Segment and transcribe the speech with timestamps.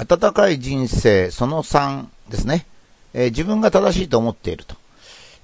[0.00, 2.66] 温かい人生その3ですね。
[3.14, 4.76] えー、自分が正しいと思っていると。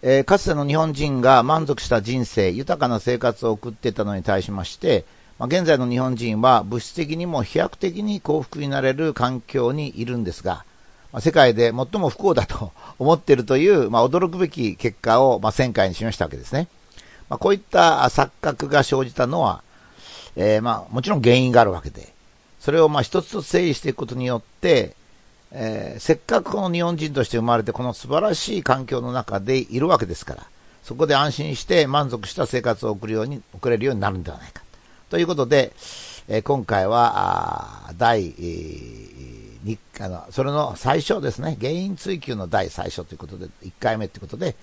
[0.03, 5.04] えー、かつての日本人が満足した人生、豊かな生活を送ってたのに対しまして、
[5.40, 10.64] まあ、現在の日本人は物質的にも飛躍的に幸福になれる環境にいるんですが、
[11.11, 16.68] まあ、世界で最も不幸だと 思っているという、まあ、驚くべき結果を、まあ、前回に示したわけですね。
[17.29, 19.64] まあ、こういった錯覚が生じたのは、
[20.36, 22.14] えー、まあ、もちろん原因があるわけで、
[22.65, 24.96] それをまあ一つずつ整理していくことによって、
[25.53, 30.46] えー、せっかくこの日本人として生まれてこの素晴らしい環境の中でいるわけですから、
[30.82, 34.62] そこで安心して満足した生活を送るように、送れるようになるんではないか。
[35.11, 35.75] ということで、
[36.27, 44.56] えー、今回は、第、えー、あの、それの最初ですね、原因追求の第最初ということで、1回目ということで、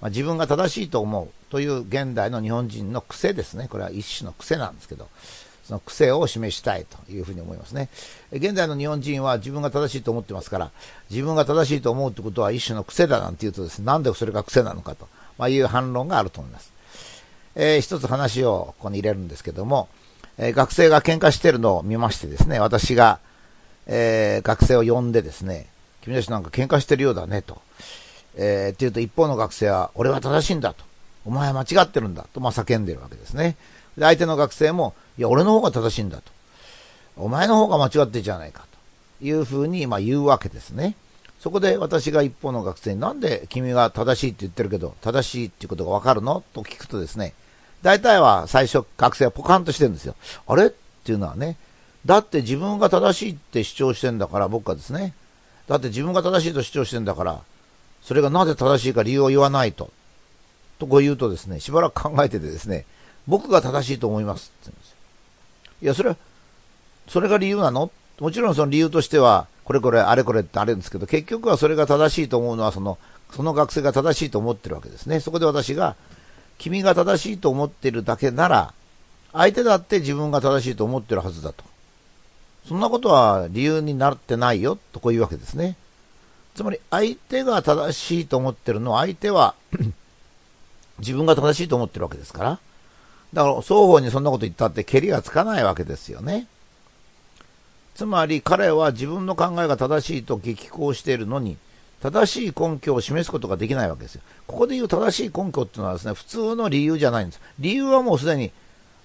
[0.00, 3.66] まあ、自分が正しいと思うという現代の日本人の癖ですね。
[3.68, 5.08] これは一種の癖なんですけど、
[5.70, 7.88] その癖を示したいというふうに思いますね。
[8.32, 10.72] 現在の日本人は自分が正しいと思ってますから、
[11.10, 15.06] 自分が正しいと思うってことは一種の癖だなんて言うとですね、なんでそれが癖なのかと、
[15.38, 16.72] まあ、いう反論があると思います。
[17.54, 19.88] えー、一つ話をここに入れるんですけども、
[20.38, 23.20] えー、学生が喧嘩してるのを見ましてですね、私が、
[23.86, 25.68] えー、学生を呼んでですね、
[26.02, 27.62] 君たちなんか喧嘩してるようだねと。
[28.36, 30.84] えー、って言うと一方の学生は、俺は正しいんだと。
[31.24, 33.56] お前は間違ってるんだと、まあ、叫んでるわけですね。
[34.00, 36.32] で、相手の学生も、いや、俺の方が正しいんだと。
[37.18, 38.64] お前の方が間違ってじゃないか
[39.20, 40.96] というふうに、まあ、言うわけですね。
[41.38, 47.34] そこで私が一方の学生に、なんで君が正しいって言ってるけど、正しいっていうことがわかるのと聞くとですね、
[47.82, 50.14] 大体は最初学生はポカンとしてるんですよ。
[50.46, 50.68] あれ？
[50.68, 50.70] っ
[51.04, 51.58] ていうのはね、
[52.06, 55.12] だって自分が正しいって主張してんだから、僕はですね。
[55.66, 57.40] だって自分が正しいと主張してんだから、
[58.02, 59.90] それがなぜ正しいか理由を言わないと。
[60.78, 62.86] とこう言うとですね、しばらく考えててですね、
[63.26, 64.96] 僕が正しいと思いますって言うんですよ。
[65.82, 66.16] いや、それは、
[67.08, 67.90] それが理由なの？
[68.18, 72.98] もちろんその理由としては、これこれ、あれこれってあるんですけど、結局はそれが正しいと思うのは、その、
[73.32, 75.20] その学生が正しいと思ってるわけですね。
[75.20, 75.96] そこで私が、
[76.58, 78.74] 君が正しいと思ってるだけなら、
[79.32, 81.64] 相手だって自分が正しいと思ってるはずだと。
[82.68, 85.76] そんなことは理由になってないよ、とこういうわけですね。
[86.54, 89.54] つまり相手が正しいと思ってるのは相手は
[90.98, 92.58] 自分が正しいと思ってるわけですから。
[93.32, 96.46] だから双方にそんなこと言ったって蹴りがつかないわけですよね。
[97.94, 101.56] つまり彼は自分の考えが正しいと激高しているのに、
[102.02, 104.22] 正しい根拠を示すことができないわけですよ。
[104.46, 107.40] ここで言う正しい根拠っていうのはですね、普通の理由じゃないんです。
[107.58, 108.50] 理由はもうすでに、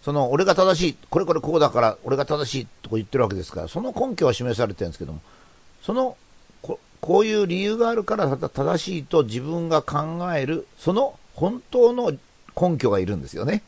[0.03, 5.19] その、俺が正しい、これこれこうだから、俺が正しいと言ってるわけですから、その根拠は示されてるんですけども、
[5.83, 6.15] その
[7.05, 12.11] こういう理由があるから正しいと自分が考える、その本当の
[12.59, 13.61] 根拠がいるんですよね。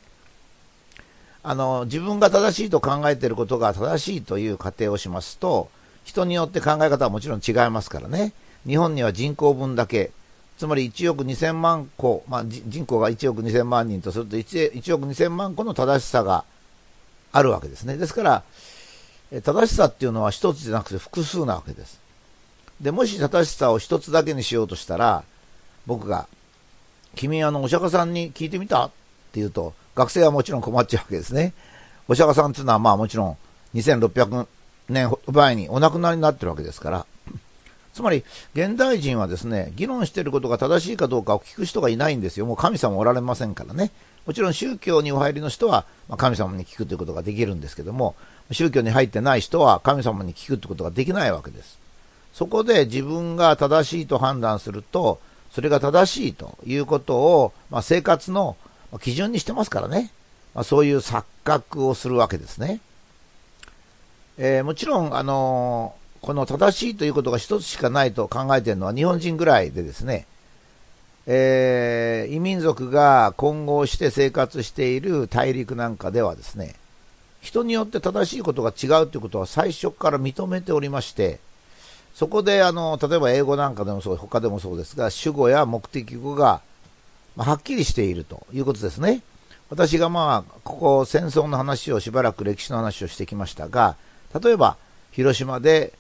[1.50, 5.70] あの、自分が正しいと考えていることが正しいという仮定をしますと、
[6.04, 8.34] 人によって考え方はもちろん違いますからね。
[8.66, 10.12] 日本には人口分だけ、
[10.58, 16.44] つまり1億2000万個、まあ、人口が1億2000万人とすると 1, 1億2000万個の正しさが
[17.32, 17.96] あるわけですね。
[17.96, 18.44] ですから、
[19.42, 22.02] 正しさっていうのは一つじゃなくて複数なわけです。
[22.82, 25.24] で、もし正しさを一つだけにしようとしたら、
[25.86, 26.28] 僕が、
[27.16, 28.88] 君あの、お釈迦さんに聞いてみた？
[28.88, 28.90] っ
[29.32, 31.54] て言うと、学生はもちろん困っちゃうわけですね。
[32.08, 33.38] お釈迦さんっていうのはまあもちろん
[33.74, 34.46] 2600
[34.90, 37.06] 年前にお亡くなりになってるわけですから。
[37.94, 42.46] つまり、現代人はですね、議論していることが正しいかどうかを聞く人がいないんですよ。
[42.46, 43.90] もう神様おられませんからね。
[44.28, 48.16] もちろん宗教にお入りの人は、ま、神様に聞くということができるんですけども、
[48.52, 51.80] 宗教に入ってない人は神様に聞くということができないわけです。
[52.34, 55.20] そこで自分が正しいと判断すると、
[55.52, 58.58] それが正しいということを、まあ、生活の
[59.00, 60.12] 基準にしてますからね。
[60.56, 62.80] まあ、そういう錯覚をするわけですね。
[64.38, 70.26] えー、もちろん、あのー、この正しいということが一つしかないと考えているのは日本人ぐらいでですね、
[71.26, 76.76] えー、異民族が混合して生活している大陸なんかではですね、
[77.42, 81.40] 人によって正しいことが違うということは最初から認めておりまして、
[82.16, 86.62] そこで、あの、例えば英語なんかでもそう、他でもそうですが、主語や目的語が、
[87.38, 89.22] ま、はっきりしているということですね。
[89.70, 93.96] 私がまあ、ここ戦争の話をしばらく歴史の話をしてきましたが、
[94.42, 94.76] 例えば、
[95.12, 95.94] 広島で、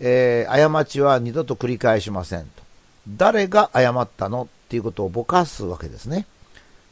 [0.00, 2.62] えー、過ちは二度と繰り返しませんと。
[3.08, 6.26] 誰が誤ったのっていうことをぼかすわけですね。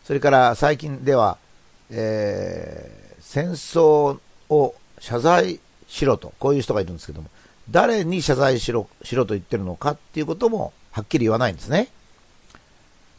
[0.05, 1.39] それから最近では、
[1.91, 4.19] えー、戦争
[4.49, 7.29] を謝罪しろと、こういう人がいるんですけども、
[7.71, 11.89] 誰に謝罪しろしろと言ってるのかっていうこともはっきり言わないんですね。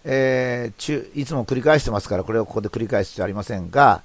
[0.06, 4.02] えー、中いつも繰り返してますから、これをここで繰り返す必要ありませんが、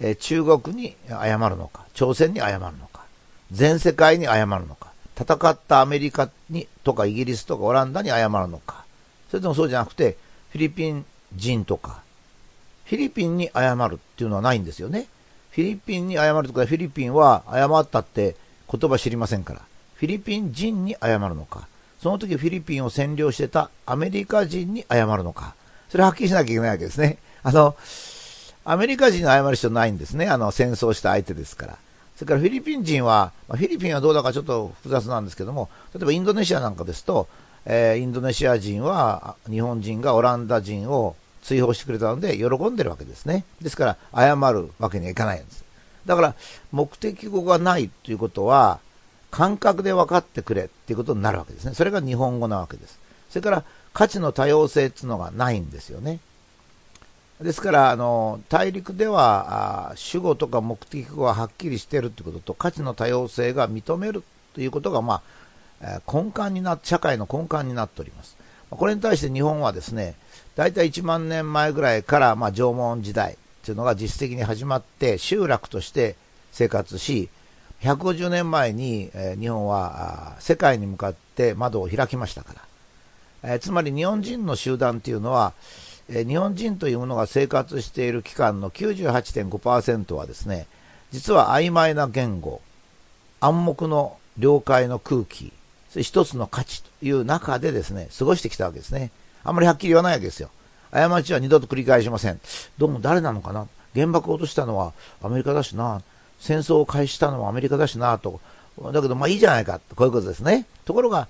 [0.00, 3.02] えー、中国に謝るのか、朝鮮に謝るのか、
[3.50, 8.84] 全世界に謝るのか、戦ったアメリカにとかイギリスとかオランダに謝るのか、
[9.30, 10.16] それともそうじゃなくて、
[10.50, 11.04] フィリピン
[11.34, 12.02] 人とか、
[12.84, 15.06] フィリピンに謝るっていうのはないんですよね。
[15.50, 18.36] フィリピンに謝るとか、フィリピンは謝ったって
[18.70, 19.60] 言葉知りませんから、
[19.94, 21.68] フィリピン人に謝るのか、
[22.02, 25.54] その時フィリピンを占領してたアメリカ人に謝るのか、
[25.88, 27.18] それはっきりしなきゃいけないわけですね。
[27.42, 27.76] あの、
[28.64, 30.28] アメリカ人に謝る必要ないんですね。
[30.28, 31.78] あの、戦争した相手ですから。
[32.16, 37.28] それからフィリピン人は、フィリピンはどうだかちょっと複雑なんですけども、例えばインドネシアなんかですと、
[37.66, 43.44] えー、インドネシア人は日本人がオランダ人を追放してくれたので喜んでるわけですね。
[43.60, 45.64] ですから謝るわけにはいかないんです。
[46.06, 46.34] だから
[46.72, 48.80] 目的語がないということは
[49.30, 51.74] 感覚で分かってくれっていうことになるわけですね。
[51.74, 52.98] それが日本語なわけです。
[53.30, 56.18] それから価値の多様性っていうのがないんですよね。
[57.40, 64.22] ですから、あの、大陸では、主語とか目的語がはっきりしているということと、価値の多様性が認める
[64.54, 65.22] ということが、ま
[65.82, 68.36] あ、根幹にな社会の根幹になっております。
[68.68, 70.16] これに対して日本はですね、
[70.54, 76.16] 大体1万年前ぐらいから、まあ、縄文時代というのが実質的に始まって、集落として
[76.52, 77.30] 生活し、
[77.82, 82.54] 150年前に、え、日本は世界に向かって窓を開きましたか
[83.42, 85.54] ら、え、つまり日本人の集団というのは、
[86.08, 90.66] え、日本人というものが生活している期間の98.5%はですね、
[91.10, 92.60] 実は曖昧な言語、
[93.40, 95.52] 暗黙の了解の空気、
[95.96, 99.10] 一つの価値という中でですね、過ごしてきたわけですね。
[99.42, 100.50] あんまりはっきり言わないわけですよ。
[100.92, 102.40] 過ちは二度と繰り返しません。
[102.76, 103.66] どうも誰なのかな？
[103.94, 104.92] 原爆を落としたのは
[105.22, 106.02] アメリカだしな。
[106.40, 108.40] 戦争を開始したのはアメリカだしなと。
[108.92, 109.80] だけど、まあいいじゃないか。
[109.94, 110.66] こういうことですね。
[110.84, 111.28] ところが、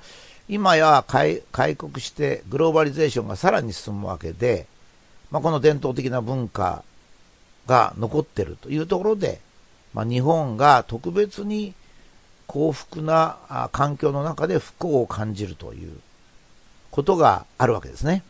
[0.49, 1.43] 今や開
[1.77, 4.67] 国してグローバリゼーションがさらに進むわけで、
[5.31, 6.83] まあ、この伝統的な文化
[7.67, 9.41] が残ってるというところで、
[9.95, 11.75] まあ、日本が特別に
[12.49, 15.93] 幸福な環境の中で不幸を感じるという
[16.91, 18.25] ことがあるわけですね。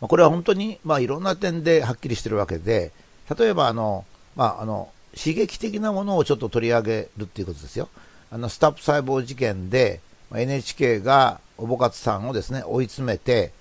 [0.00, 2.90] まあ、これは本当に、まあ、いろんな点ではっきりしてるわけで、
[3.36, 4.04] 例えばあの、
[4.34, 7.88] まあ、あの、刺激的なものをちょっと取り上げるっていうことですよ。
[8.30, 10.00] あの、スタップ細胞事件で、
[10.32, 13.52] NHK がおぼかつさんをですね、追い詰めて、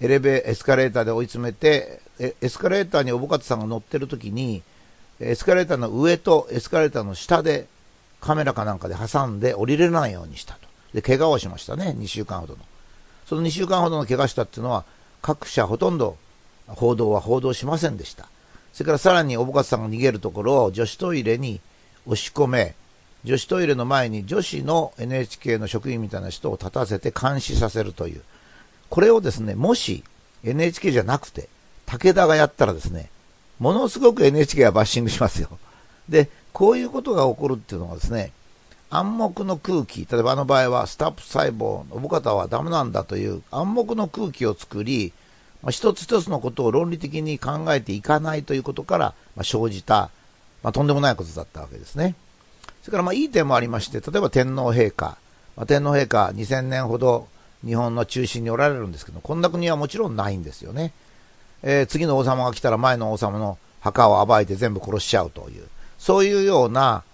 [0.00, 4.62] エレベエスカレーターで追い詰めて、エスカレーターにおぼかつさんが乗ってる時に、
[5.20, 7.66] エスカレーターの上とエスカレーターの下で
[8.20, 10.60] カメラかなんかで挟んで降りれないようにしたと。
[10.94, 12.60] で、怪我をしましたね、2週間ほどの。
[13.26, 14.84] その2週間ほどの怪我したっていうのは、
[15.22, 16.16] 各社ほとんど
[16.68, 18.28] 報道は報道しませんでした。
[18.74, 21.60] それからさらにおぼかさんが逃げるところを女子トイレに
[22.06, 22.74] 押し込め、
[23.24, 28.22] 女子トイレの前に女子の NHK の職員みたいな人を立たせて監視させるという。
[28.90, 30.02] これをですね、もし
[30.42, 31.48] NHK じゃなくて、
[31.86, 33.10] 武田がやったらですね、
[33.60, 35.50] ものすごく NHK はバッシングしますよ。
[36.08, 38.32] で、こういうことが起こるっていうのはですね、
[38.90, 45.12] 暗黙の空気、例えばあの場合はスタップ細胞、おぼかたはダメなんだという暗黙の空気を作り、
[45.64, 50.10] まあ、一つ一つのことを論理的に考えていかないということから、まあ、生じた、
[50.62, 52.14] まあ、とんでもないことだったわけですね。
[52.82, 55.16] それからまあいい点もありまして、例えば天皇陛下、
[55.56, 57.28] まあ、天皇陛下2000年ほど
[57.64, 60.92] 日本の中心におられるんですけど、こんな国はもちろんないんですよね。
[61.62, 65.64] えー、次の王様が来たら前の王様の墓を暴いて全部殺しちゃうという、
[65.98, 67.04] そういうような、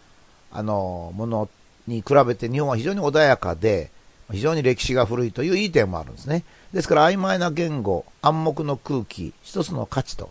[0.51, 1.49] あの、もの
[1.87, 3.93] に比べて日本は非常に穏やかで、
[4.33, 6.45] 非常に歴史が古いといういい点もあるんですね。
[6.73, 10.31] ですから曖昧な言語、暗黙の空気、一つの価値と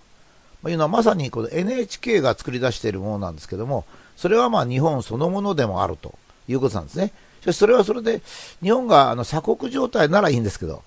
[0.67, 6.15] いうのはまさにこの NHK が作り出しているものなんですけども、それはまあ日本そのものでもあると
[6.47, 7.11] いうことなんですね。
[7.41, 8.21] しかしそれはそれで、
[8.61, 10.83] 日本があの鎖国状態ならいいんですけど、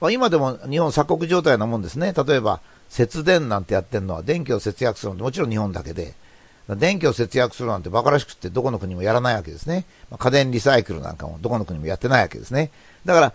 [0.00, 2.12] まあ、今でも日本鎖国状態なもんですね。
[2.12, 6.14] 例えば、節電なんてやってるのは電気を節約するのってもちろん日本だけで、
[6.68, 9.84] 電気を節約するなんて馬鹿らしくってどこの国もやらないわけですね。
[10.10, 12.70] まあ、家電リサイクルなんかもどこの国もやってないわけですね。
[13.04, 13.32] だから、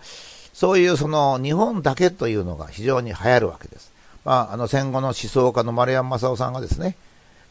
[0.54, 3.92] そういうその日本だけというのが非常に流行るわけです。
[4.24, 6.96] まあ、あの戦後の思想家の丸山正夫さんがですね、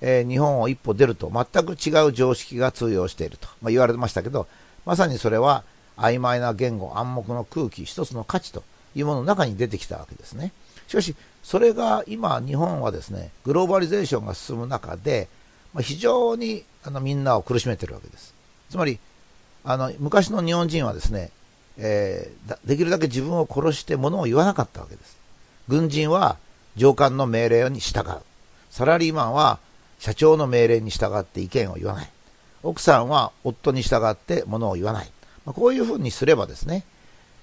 [0.01, 4.47] えー、日本を一歩出ると全く違う常識が通用していると、まあ、言われてましたけど、
[4.85, 5.63] まさにそれは
[5.97, 8.63] 曖昧な言語、暗黙の空気、一つの価値と
[8.95, 10.51] いうものの中に出てきたわけですね。
[10.87, 15.27] しかし、それが今、日本はですね、グローバリゼーションが進む中で、
[15.81, 18.33] 非常にあのみんなを苦しめているわけです。
[18.69, 18.99] つまり、
[19.63, 21.31] あの昔の日本人はですね、
[21.77, 25.17] えー、できるだけ自分を殺して物を言わなかったわけです。
[25.67, 26.37] 軍人は
[26.75, 28.21] 上官の命令に従う。
[28.69, 29.59] サラリーマンは
[29.99, 32.09] 社長の命令に従って意見を言わない。
[32.63, 35.11] 奥さんは夫に従って物を言わない。
[35.45, 36.83] まあ、こういうふうにすればですね、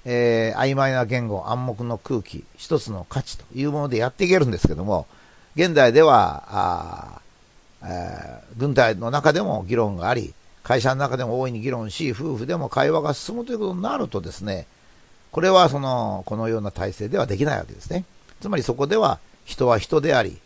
[0.04, 5.06] えー、曖昧な言語、暗黙の空気、一つの価値というものでやっていけるんですけども、
[5.56, 7.20] 現代では、あ
[7.84, 14.66] えー、軍隊の中でも議論があり、会社の中でも大いに議論し、夫婦でも会話が進むということになるとですね、
[15.30, 18.04] これはその、このような体制ではできないわけですね。
[18.40, 20.38] つまりそこでは人は人であり、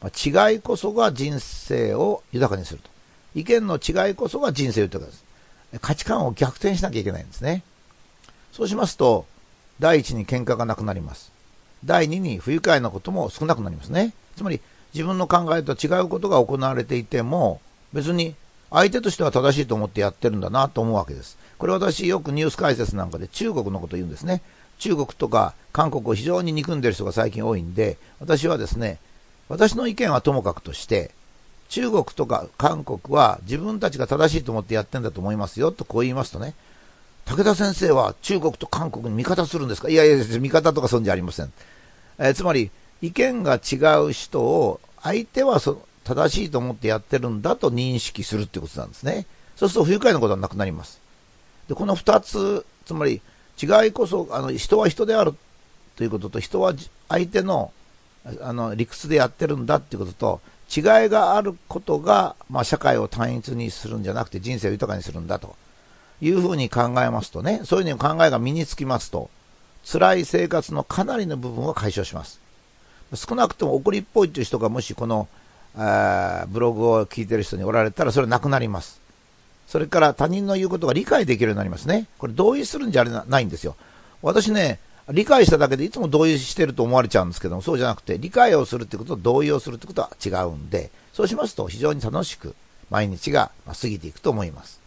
[0.00, 2.90] ま、違いこそが人生を豊かにすると。
[3.34, 5.24] 意見の違いこそが人生を豊かです。
[5.80, 7.62] 価値観を逆転しなきゃいけないんですね。
[8.52, 9.26] そうしますと、
[9.80, 11.32] 第一に喧嘩がなくなります。
[11.84, 14.12] 第二に不愉快なことも少なくなりますね。
[14.36, 14.60] つまり
[14.94, 17.60] 自分の考えと違うことが行われていても、
[17.92, 18.34] 別に
[18.70, 21.38] 相手としては正しいと思ってやってるんだなと思うわけです。
[21.58, 24.42] これ私よくニュース解説なんかで中国のこと言うんですね。
[24.78, 28.98] 中国とか韓国を非常に憎んでる人が最近多いんで、私はですね、
[29.48, 31.10] 私の意見はともかくとして、
[31.68, 36.54] 中国とか韓国は自分たちが正しいと思ってやってんだと思いますよとこう言いますとね、
[37.24, 39.88] 武田先生は中国と韓国に味方するんですか？
[39.88, 41.52] いやいや、味方とかそんじゃありません。
[42.18, 42.70] えー、つまり、
[43.02, 49.26] 意見が違う人を相手はそ正しいと思ってやってるんだと認識するってことなんですね。
[49.56, 51.00] そうすると不愉快なことはなくなります。
[51.68, 53.20] で、この二つ、つまり
[53.62, 55.34] 違いこそ、あの、人は人である
[55.96, 56.74] ということと、人は
[57.08, 57.72] 相手の、
[58.40, 60.40] あの、理屈でやってるんだっていうことと、
[60.74, 65.54] 違いがあることが、まあ、社会を単一にするんじゃなくて人生を豊かにするんだと
[66.22, 69.28] いうふうに考えますとね、そういうふうに考えが身につきますと、
[69.84, 72.40] 辛い生活のかなりの部分を解消します。
[73.14, 75.28] 少なくとも怒りっぽいという人がもしこの
[75.74, 79.00] ブログを聞いてる人におられたらそれはなくなります。
[79.68, 82.06] それから他人の言うことが理解できるようになりますね。
[82.18, 83.76] これ同意するんじゃないんですよ。
[84.20, 84.78] 私ね、
[85.10, 92.54] 理解しただけでいつも同意してると思われちゃうんですけども、そうじゃなくて、理解をするってことと同意をするってことは違うんで、そうしますと非常に楽しく
[92.90, 94.80] 毎日が過ぎていくと思います。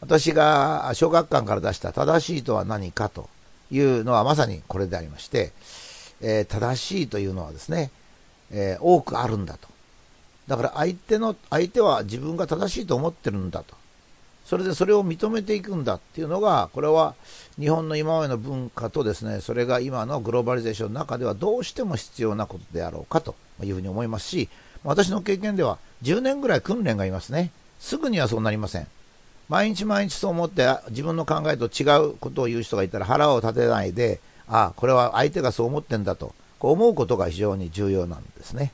[0.00, 3.30] 私が小学館から出した正しいとは何かと
[3.70, 5.52] いうのはまさにこれでありまして、
[6.22, 7.90] えー、正しいというのはですね、
[8.50, 9.68] えー、多くあるんだと。
[10.48, 13.74] だから相手の、相手は自分が正しいと思ってるんだと。
[14.44, 17.14] それでそれを認めていくんだっていうのが、これは
[17.58, 24.48] 日本の今までの文化とですね、それが今のグローバリゼーションの中ではどうしても必要なことであろうかというふうに思いますし、
[24.84, 27.50] 私の経験では10年ぐらい訓練がいますね。
[27.78, 28.86] すぐにはそうなりません。
[29.48, 34.20] 毎日毎日そう思って自分の考えと違うことを言う人がいたら腹を立てないで、
[34.52, 38.70] ああ、これは相手がそう思ってんだと、こう思うことが非常に重要なんですね。